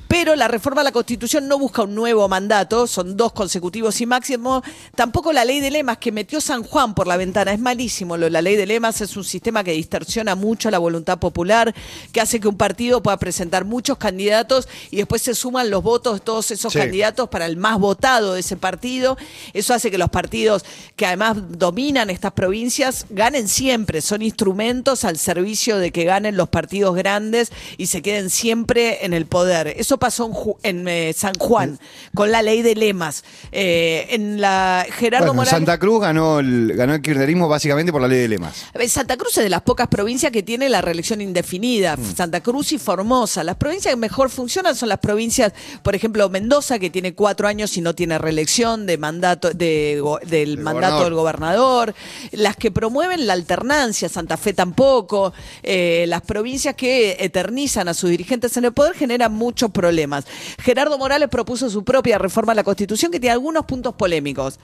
Pero 0.08 0.36
la 0.36 0.48
reforma 0.48 0.82
a 0.82 0.84
la 0.84 0.92
Constitución 0.92 1.48
no 1.48 1.60
busca 1.60 1.84
un 1.84 1.94
nuevo 1.94 2.28
mandato, 2.28 2.88
son 2.88 3.16
dos 3.16 3.32
consecutivos 3.32 4.02
y 4.02 4.08
máximo. 4.08 4.64
Tampoco 4.96 5.32
la 5.34 5.46
ley 5.46 5.60
de 5.60 5.70
lemas 5.70 6.00
que 6.00 6.12
metió 6.12 6.42
San 6.42 6.64
Juan 6.64 6.96
por 6.96 7.06
la 7.06 7.16
ventana. 7.16 7.54
Es 7.54 7.60
malísimo. 7.60 8.18
Lo, 8.18 8.28
la 8.28 8.42
ley 8.42 8.56
de 8.56 8.66
lemas 8.66 9.02
es 9.02 9.16
un 9.16 9.24
sistema 9.24 9.64
que 9.64 9.74
distorsiona 9.74 10.34
mucho 10.34 10.72
la 10.72 10.80
voluntad 10.80 11.20
popular, 11.20 11.76
que 12.12 12.22
hace 12.22 12.40
que 12.40 12.48
un 12.48 12.58
partido 12.58 13.04
pueda 13.04 13.18
presentar 13.18 13.64
muchos 13.64 14.00
candidatos 14.00 14.68
y 14.90 14.98
después 14.98 15.22
se 15.22 15.36
suman 15.36 15.70
los 15.70 15.84
votos 15.84 16.16
de 16.16 16.20
todos 16.22 16.50
esos 16.50 16.74
Sí. 16.74 16.80
candidatos 16.80 17.30
para 17.30 17.46
el 17.46 17.56
más 17.58 17.78
votado 17.78 18.34
de 18.34 18.40
ese 18.40 18.58
partido. 18.58 19.16
Eso 19.54 19.76
hace 19.76 19.92
que 19.92 20.00
los 20.00 20.10
partidos 20.10 20.66
que 20.96 21.06
además 21.06 21.38
dominan 21.50 22.10
estas 22.10 22.32
provincias 22.32 23.06
ganen 23.12 23.48
siempre. 23.48 24.02
Son 24.02 24.24
instrumentos 24.24 25.04
al 25.06 25.20
servicio 25.20 25.78
de 25.78 25.92
que 25.92 26.06
ganen 26.06 26.31
los 26.32 26.50
partidos 26.50 26.96
grandes 26.96 27.52
y 27.78 27.88
se 27.88 28.02
queden 28.02 28.30
siempre 28.30 29.06
en 29.06 29.14
el 29.14 29.26
poder. 29.26 29.68
Eso 29.78 29.98
pasó 29.98 30.26
en, 30.26 30.32
Ju- 30.34 30.58
en, 30.64 30.88
eh, 30.88 31.14
San 31.16 31.34
Juan 31.36 31.80
con 32.16 32.32
la 32.32 32.42
ley 32.42 32.62
de 32.62 32.76
lemas. 32.76 33.24
Eh, 33.52 34.08
en 34.10 34.40
la 34.42 34.86
Gerardo 34.92 35.28
Bueno, 35.28 35.34
Morales. 35.42 35.52
Santa 35.52 35.78
Cruz 35.78 36.02
ganó 36.02 36.40
el, 36.40 36.74
ganó 36.76 36.94
el 36.96 37.02
kirchnerismo 37.02 37.48
básicamente 37.48 37.92
por 37.92 38.02
la 38.02 38.08
ley 38.08 38.20
de 38.20 38.28
lemas. 38.28 38.66
Eh, 38.74 38.88
Santa 38.88 39.18
Cruz 39.18 39.38
es 39.38 39.44
de 39.44 39.50
las 39.50 39.62
pocas 39.62 39.88
provincias 39.88 40.32
que 40.32 40.44
tiene 40.44 40.70
la 40.70 40.82
reelección 40.82 41.22
indefinida. 41.22 41.96
Mm. 41.98 42.16
Santa 42.16 42.42
Cruz 42.42 42.72
y 42.72 42.78
Formosa. 42.78 43.44
Las 43.44 43.56
provincias 43.58 43.94
que 43.94 43.98
mejor 44.00 44.30
funcionan 44.30 44.76
son 44.76 44.90
las 44.90 45.00
provincias, 45.00 45.54
por 45.84 45.96
ejemplo, 45.96 46.28
Mendoza, 46.30 46.80
que 46.80 46.90
tiene 46.90 47.14
cuatro 47.14 47.48
años 47.48 47.76
y 47.78 47.82
no 47.82 47.96
tiene 47.96 48.18
reelección 48.18 48.86
de 48.86 48.98
mandato, 48.98 49.52
de, 49.52 50.02
del 50.26 50.58
mandato 50.58 50.96
gobernador. 50.98 51.04
del 51.06 51.14
gobernador. 51.14 51.96
Las 52.32 52.56
que 52.56 52.72
promueven 52.72 53.28
la 53.28 53.34
alternancia, 53.34 54.10
Santa 54.10 54.38
Fe 54.38 54.54
tampoco. 54.54 55.34
Eh, 55.64 56.06
las 56.12 56.22
provincias 56.24 56.76
que 56.76 57.16
eternizan 57.22 57.88
a 57.88 57.94
sus 57.94 58.10
dirigentes 58.10 58.58
en 58.58 58.66
el 58.66 58.74
poder 58.74 58.96
generan 58.96 59.32
muchos 59.32 59.72
problemas. 59.72 60.26
Gerardo 60.62 60.98
Morales 60.98 61.30
propuso 61.30 61.70
su 61.70 61.86
propia 61.86 62.18
reforma 62.18 62.52
a 62.52 62.56
la 62.56 62.66
Constitución 62.66 63.14
que 63.14 63.20
tiene 63.22 63.32
algunos 63.32 63.66
puntos 63.66 63.96
polémicos. 63.96 64.60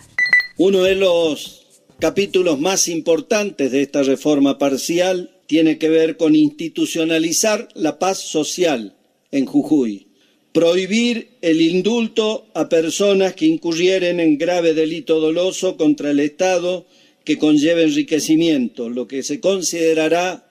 Uno 0.58 0.84
de 0.84 0.96
los 0.96 1.82
capítulos 2.00 2.60
más 2.60 2.89
importantes 2.89 3.72
de 3.72 3.82
esta 3.82 4.04
reforma 4.04 4.58
parcial 4.58 5.39
tiene 5.48 5.77
que 5.77 5.88
ver 5.88 6.18
con 6.18 6.36
institucionalizar 6.36 7.70
la 7.75 7.98
paz 7.98 8.18
social 8.20 8.98
en 9.32 9.46
Jujuy, 9.46 10.10
prohibir 10.51 11.38
el 11.42 11.62
indulto 11.62 12.48
a 12.56 12.68
personas 12.68 13.36
que 13.36 13.46
incurrieren 13.46 14.20
en 14.20 14.38
grave 14.38 14.74
delito 14.74 15.22
doloso 15.22 15.77
contra 15.77 16.12
el 16.12 16.20
Estado 16.20 16.88
que 17.24 17.38
conlleve 17.38 17.84
enriquecimiento, 17.84 18.89
lo 18.89 19.08
que 19.08 19.24
se 19.24 19.39
considerará 19.39 20.47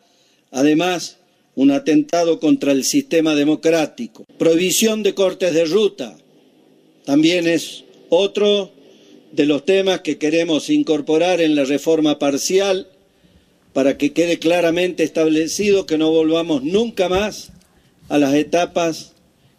además 0.50 1.18
un 1.54 1.70
atentado 1.70 2.38
contra 2.38 2.72
el 2.72 2.84
sistema 2.84 3.34
democrático. 3.34 4.24
Prohibición 4.38 5.02
de 5.02 5.14
cortes 5.14 5.54
de 5.54 5.64
ruta, 5.64 6.16
también 7.04 7.46
es 7.46 7.84
otro 8.10 8.72
de 9.32 9.46
los 9.46 9.64
temas 9.64 10.00
que 10.00 10.18
queremos 10.18 10.70
incorporar 10.70 11.40
en 11.40 11.54
la 11.54 11.64
reforma 11.64 12.18
parcial 12.18 12.88
para 13.72 13.98
que 13.98 14.12
quede 14.12 14.38
claramente 14.38 15.02
establecido 15.02 15.86
que 15.86 15.98
no 15.98 16.10
volvamos 16.10 16.62
nunca 16.62 17.08
más 17.08 17.52
a 18.08 18.18
las 18.18 18.34
etapas 18.34 19.12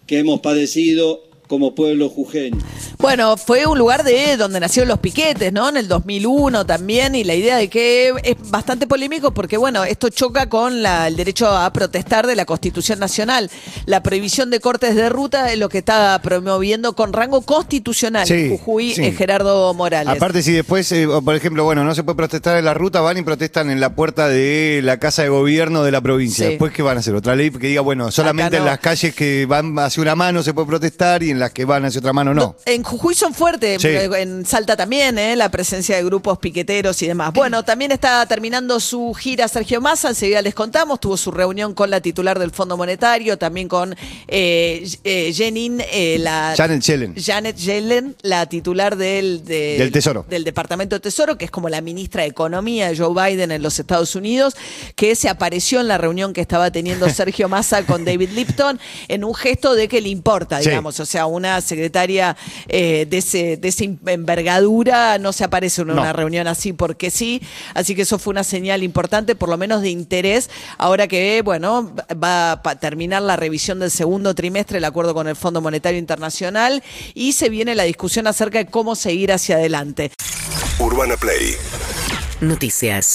que 0.07 0.19
hemos 0.19 0.39
padecido 0.41 1.26
como 1.47 1.73
pueblo 1.75 2.09
jujeño. 2.09 2.57
Bueno, 2.99 3.37
fue 3.37 3.65
un 3.65 3.77
lugar 3.77 4.03
de 4.03 4.37
donde 4.37 4.59
nacieron 4.59 4.89
los 4.89 4.99
piquetes, 4.99 5.51
¿no? 5.53 5.69
En 5.69 5.77
el 5.77 5.87
2001 5.87 6.65
también, 6.65 7.15
y 7.15 7.23
la 7.23 7.35
idea 7.35 7.57
de 7.57 7.69
que 7.69 8.11
es 8.23 8.35
bastante 8.49 8.87
polémico 8.87 9.31
porque, 9.33 9.57
bueno, 9.57 9.83
esto 9.83 10.09
choca 10.09 10.49
con 10.49 10.81
la- 10.81 11.07
el 11.07 11.15
derecho 11.15 11.47
a 11.47 11.71
protestar 11.71 12.27
de 12.27 12.35
la 12.35 12.45
Constitución 12.45 12.99
Nacional. 12.99 13.49
La 13.85 14.03
prohibición 14.03 14.49
de 14.49 14.59
cortes 14.59 14.95
de 14.95 15.09
ruta 15.09 15.51
es 15.51 15.59
lo 15.59 15.69
que 15.69 15.77
está 15.79 16.19
promoviendo 16.21 16.93
con 16.93 17.13
rango 17.13 17.41
constitucional 17.41 18.27
Sí, 18.27 18.49
Jujuy 18.49 18.93
sí. 18.93 19.03
eh, 19.05 19.11
Gerardo 19.11 19.73
Morales. 19.73 20.15
Aparte, 20.15 20.41
si 20.43 20.51
después, 20.51 20.91
eh, 20.91 21.07
por 21.23 21.35
ejemplo, 21.35 21.63
bueno, 21.63 21.83
no 21.83 21.93
se 21.95 22.03
puede 22.03 22.17
protestar 22.17 22.57
en 22.57 22.65
la 22.65 22.73
ruta, 22.73 23.01
van 23.01 23.17
y 23.17 23.21
protestan 23.21 23.69
en 23.69 23.79
la 23.79 23.95
puerta 23.95 24.27
de 24.27 24.81
la 24.83 24.97
casa 24.99 25.21
de 25.23 25.29
gobierno 25.29 25.83
de 25.83 25.91
la 25.91 26.01
provincia. 26.01 26.45
Sí. 26.45 26.49
Después, 26.51 26.73
¿qué 26.73 26.81
van 26.81 26.97
a 26.97 26.99
hacer? 26.99 27.15
Otra 27.15 27.35
ley 27.35 27.51
que 27.51 27.67
diga, 27.67 27.81
bueno, 27.81 28.11
solamente 28.11 28.57
no. 28.57 28.63
en 28.63 28.65
las 28.65 28.79
calles 28.79 29.13
que 29.15 29.45
van 29.45 29.77
hacia 29.79 30.01
una 30.01 30.15
mano 30.15 30.43
se 30.43 30.53
puede 30.53 30.67
protestar 30.67 31.23
y 31.23 31.29
en 31.31 31.36
las 31.39 31.51
que 31.51 31.65
van 31.65 31.85
hacia 31.85 31.99
otra 31.99 32.13
mano 32.13 32.33
no. 32.33 32.55
En 32.65 32.83
Jujuy 32.83 33.15
son 33.15 33.33
fuertes, 33.33 33.81
Sí. 33.81 33.87
en 33.89 34.45
Salta 34.45 34.75
también, 34.75 35.17
¿eh? 35.17 35.35
la 35.35 35.49
presencia 35.49 35.95
de 35.95 36.03
grupos 36.03 36.37
piqueteros 36.39 37.01
y 37.01 37.07
demás. 37.07 37.33
Bueno, 37.33 37.63
también 37.63 37.91
está 37.91 38.25
terminando 38.25 38.79
su 38.79 39.13
gira 39.13 39.47
Sergio 39.47 39.81
Massa, 39.81 40.09
enseguida 40.09 40.41
les 40.41 40.53
contamos, 40.55 40.99
tuvo 40.99 41.17
su 41.17 41.31
reunión 41.31 41.73
con 41.73 41.89
la 41.89 42.01
titular 42.01 42.39
del 42.39 42.51
Fondo 42.51 42.77
Monetario, 42.77 43.37
también 43.37 43.67
con 43.67 43.95
eh, 44.27 44.87
eh, 45.03 45.33
Jenin, 45.33 45.81
eh, 45.91 46.17
la... 46.19 46.53
Janet 46.57 46.81
Yellen. 46.81 47.15
Janet 47.15 47.55
Yellen, 47.57 48.15
la 48.21 48.45
titular 48.47 48.95
del, 48.95 49.43
de- 49.45 49.77
Del 49.77 49.91
Tesoro. 49.91 50.25
del 50.29 50.43
Departamento 50.43 50.95
de 50.95 50.99
Tesoro, 50.99 51.37
que 51.37 51.45
es 51.45 51.51
como 51.51 51.69
la 51.69 51.81
ministra 51.81 52.23
de 52.23 52.29
Economía 52.29 52.89
de 52.89 52.97
Joe 52.97 53.13
Biden 53.13 53.51
en 53.51 53.61
los 53.61 53.79
Estados 53.79 54.15
Unidos, 54.15 54.55
que 54.95 55.15
se 55.15 55.29
apareció 55.29 55.79
en 55.81 55.87
la 55.87 55.97
reunión 55.97 56.33
que 56.33 56.41
estaba 56.41 56.71
teniendo 56.71 57.07
Sergio 57.09 57.49
Massa 57.49 57.85
con 57.85 58.05
David 58.05 58.29
Lipton 58.31 58.79
en 59.07 59.23
un 59.23 59.33
gesto 59.35 59.75
de 59.75 59.87
que 59.87 60.01
le 60.01 60.09
importa, 60.09 60.61
Sí. 60.61 60.69
digamos. 60.69 60.99
O 60.99 61.05
sea, 61.05 61.26
una 61.27 61.61
secretaria 61.61 62.35
eh, 62.67 63.05
de, 63.09 63.17
ese, 63.17 63.57
de 63.57 63.67
esa 63.67 63.83
envergadura 63.85 65.17
no 65.17 65.33
se 65.33 65.43
aparece 65.43 65.81
en 65.81 65.91
una 65.91 66.05
No. 66.07 66.13
reunión 66.13 66.47
así 66.47 66.73
porque 66.73 67.09
sí. 67.11 67.41
Así 67.73 67.95
que 67.95 68.03
eso 68.03 68.19
fue 68.19 68.31
una 68.31 68.43
señal 68.43 68.83
importante, 68.83 69.35
por 69.35 69.49
lo 69.49 69.57
menos 69.57 69.81
de 69.81 69.89
interés, 69.89 70.49
ahora 70.77 71.07
que, 71.07 71.41
bueno, 71.43 71.93
va 72.21 72.51
a 72.63 72.75
terminar 72.79 73.21
la 73.21 73.35
revisión 73.35 73.79
del 73.79 73.91
segundo 73.91 74.33
trimestre, 74.35 74.77
el 74.79 74.85
acuerdo 74.85 75.13
con 75.13 75.27
el 75.27 75.35
Fondo 75.35 75.61
Monetario 75.61 75.99
Internacional, 75.99 76.83
y 77.13 77.33
se 77.33 77.49
viene 77.49 77.75
la 77.75 77.83
discusión 77.83 78.27
acerca 78.27 78.57
de 78.59 78.65
cómo 78.67 78.95
seguir 78.95 79.31
hacia 79.31 79.55
adelante. 79.55 80.11
Urbana 80.79 81.15
Play. 81.17 81.55
Noticias. 82.41 83.07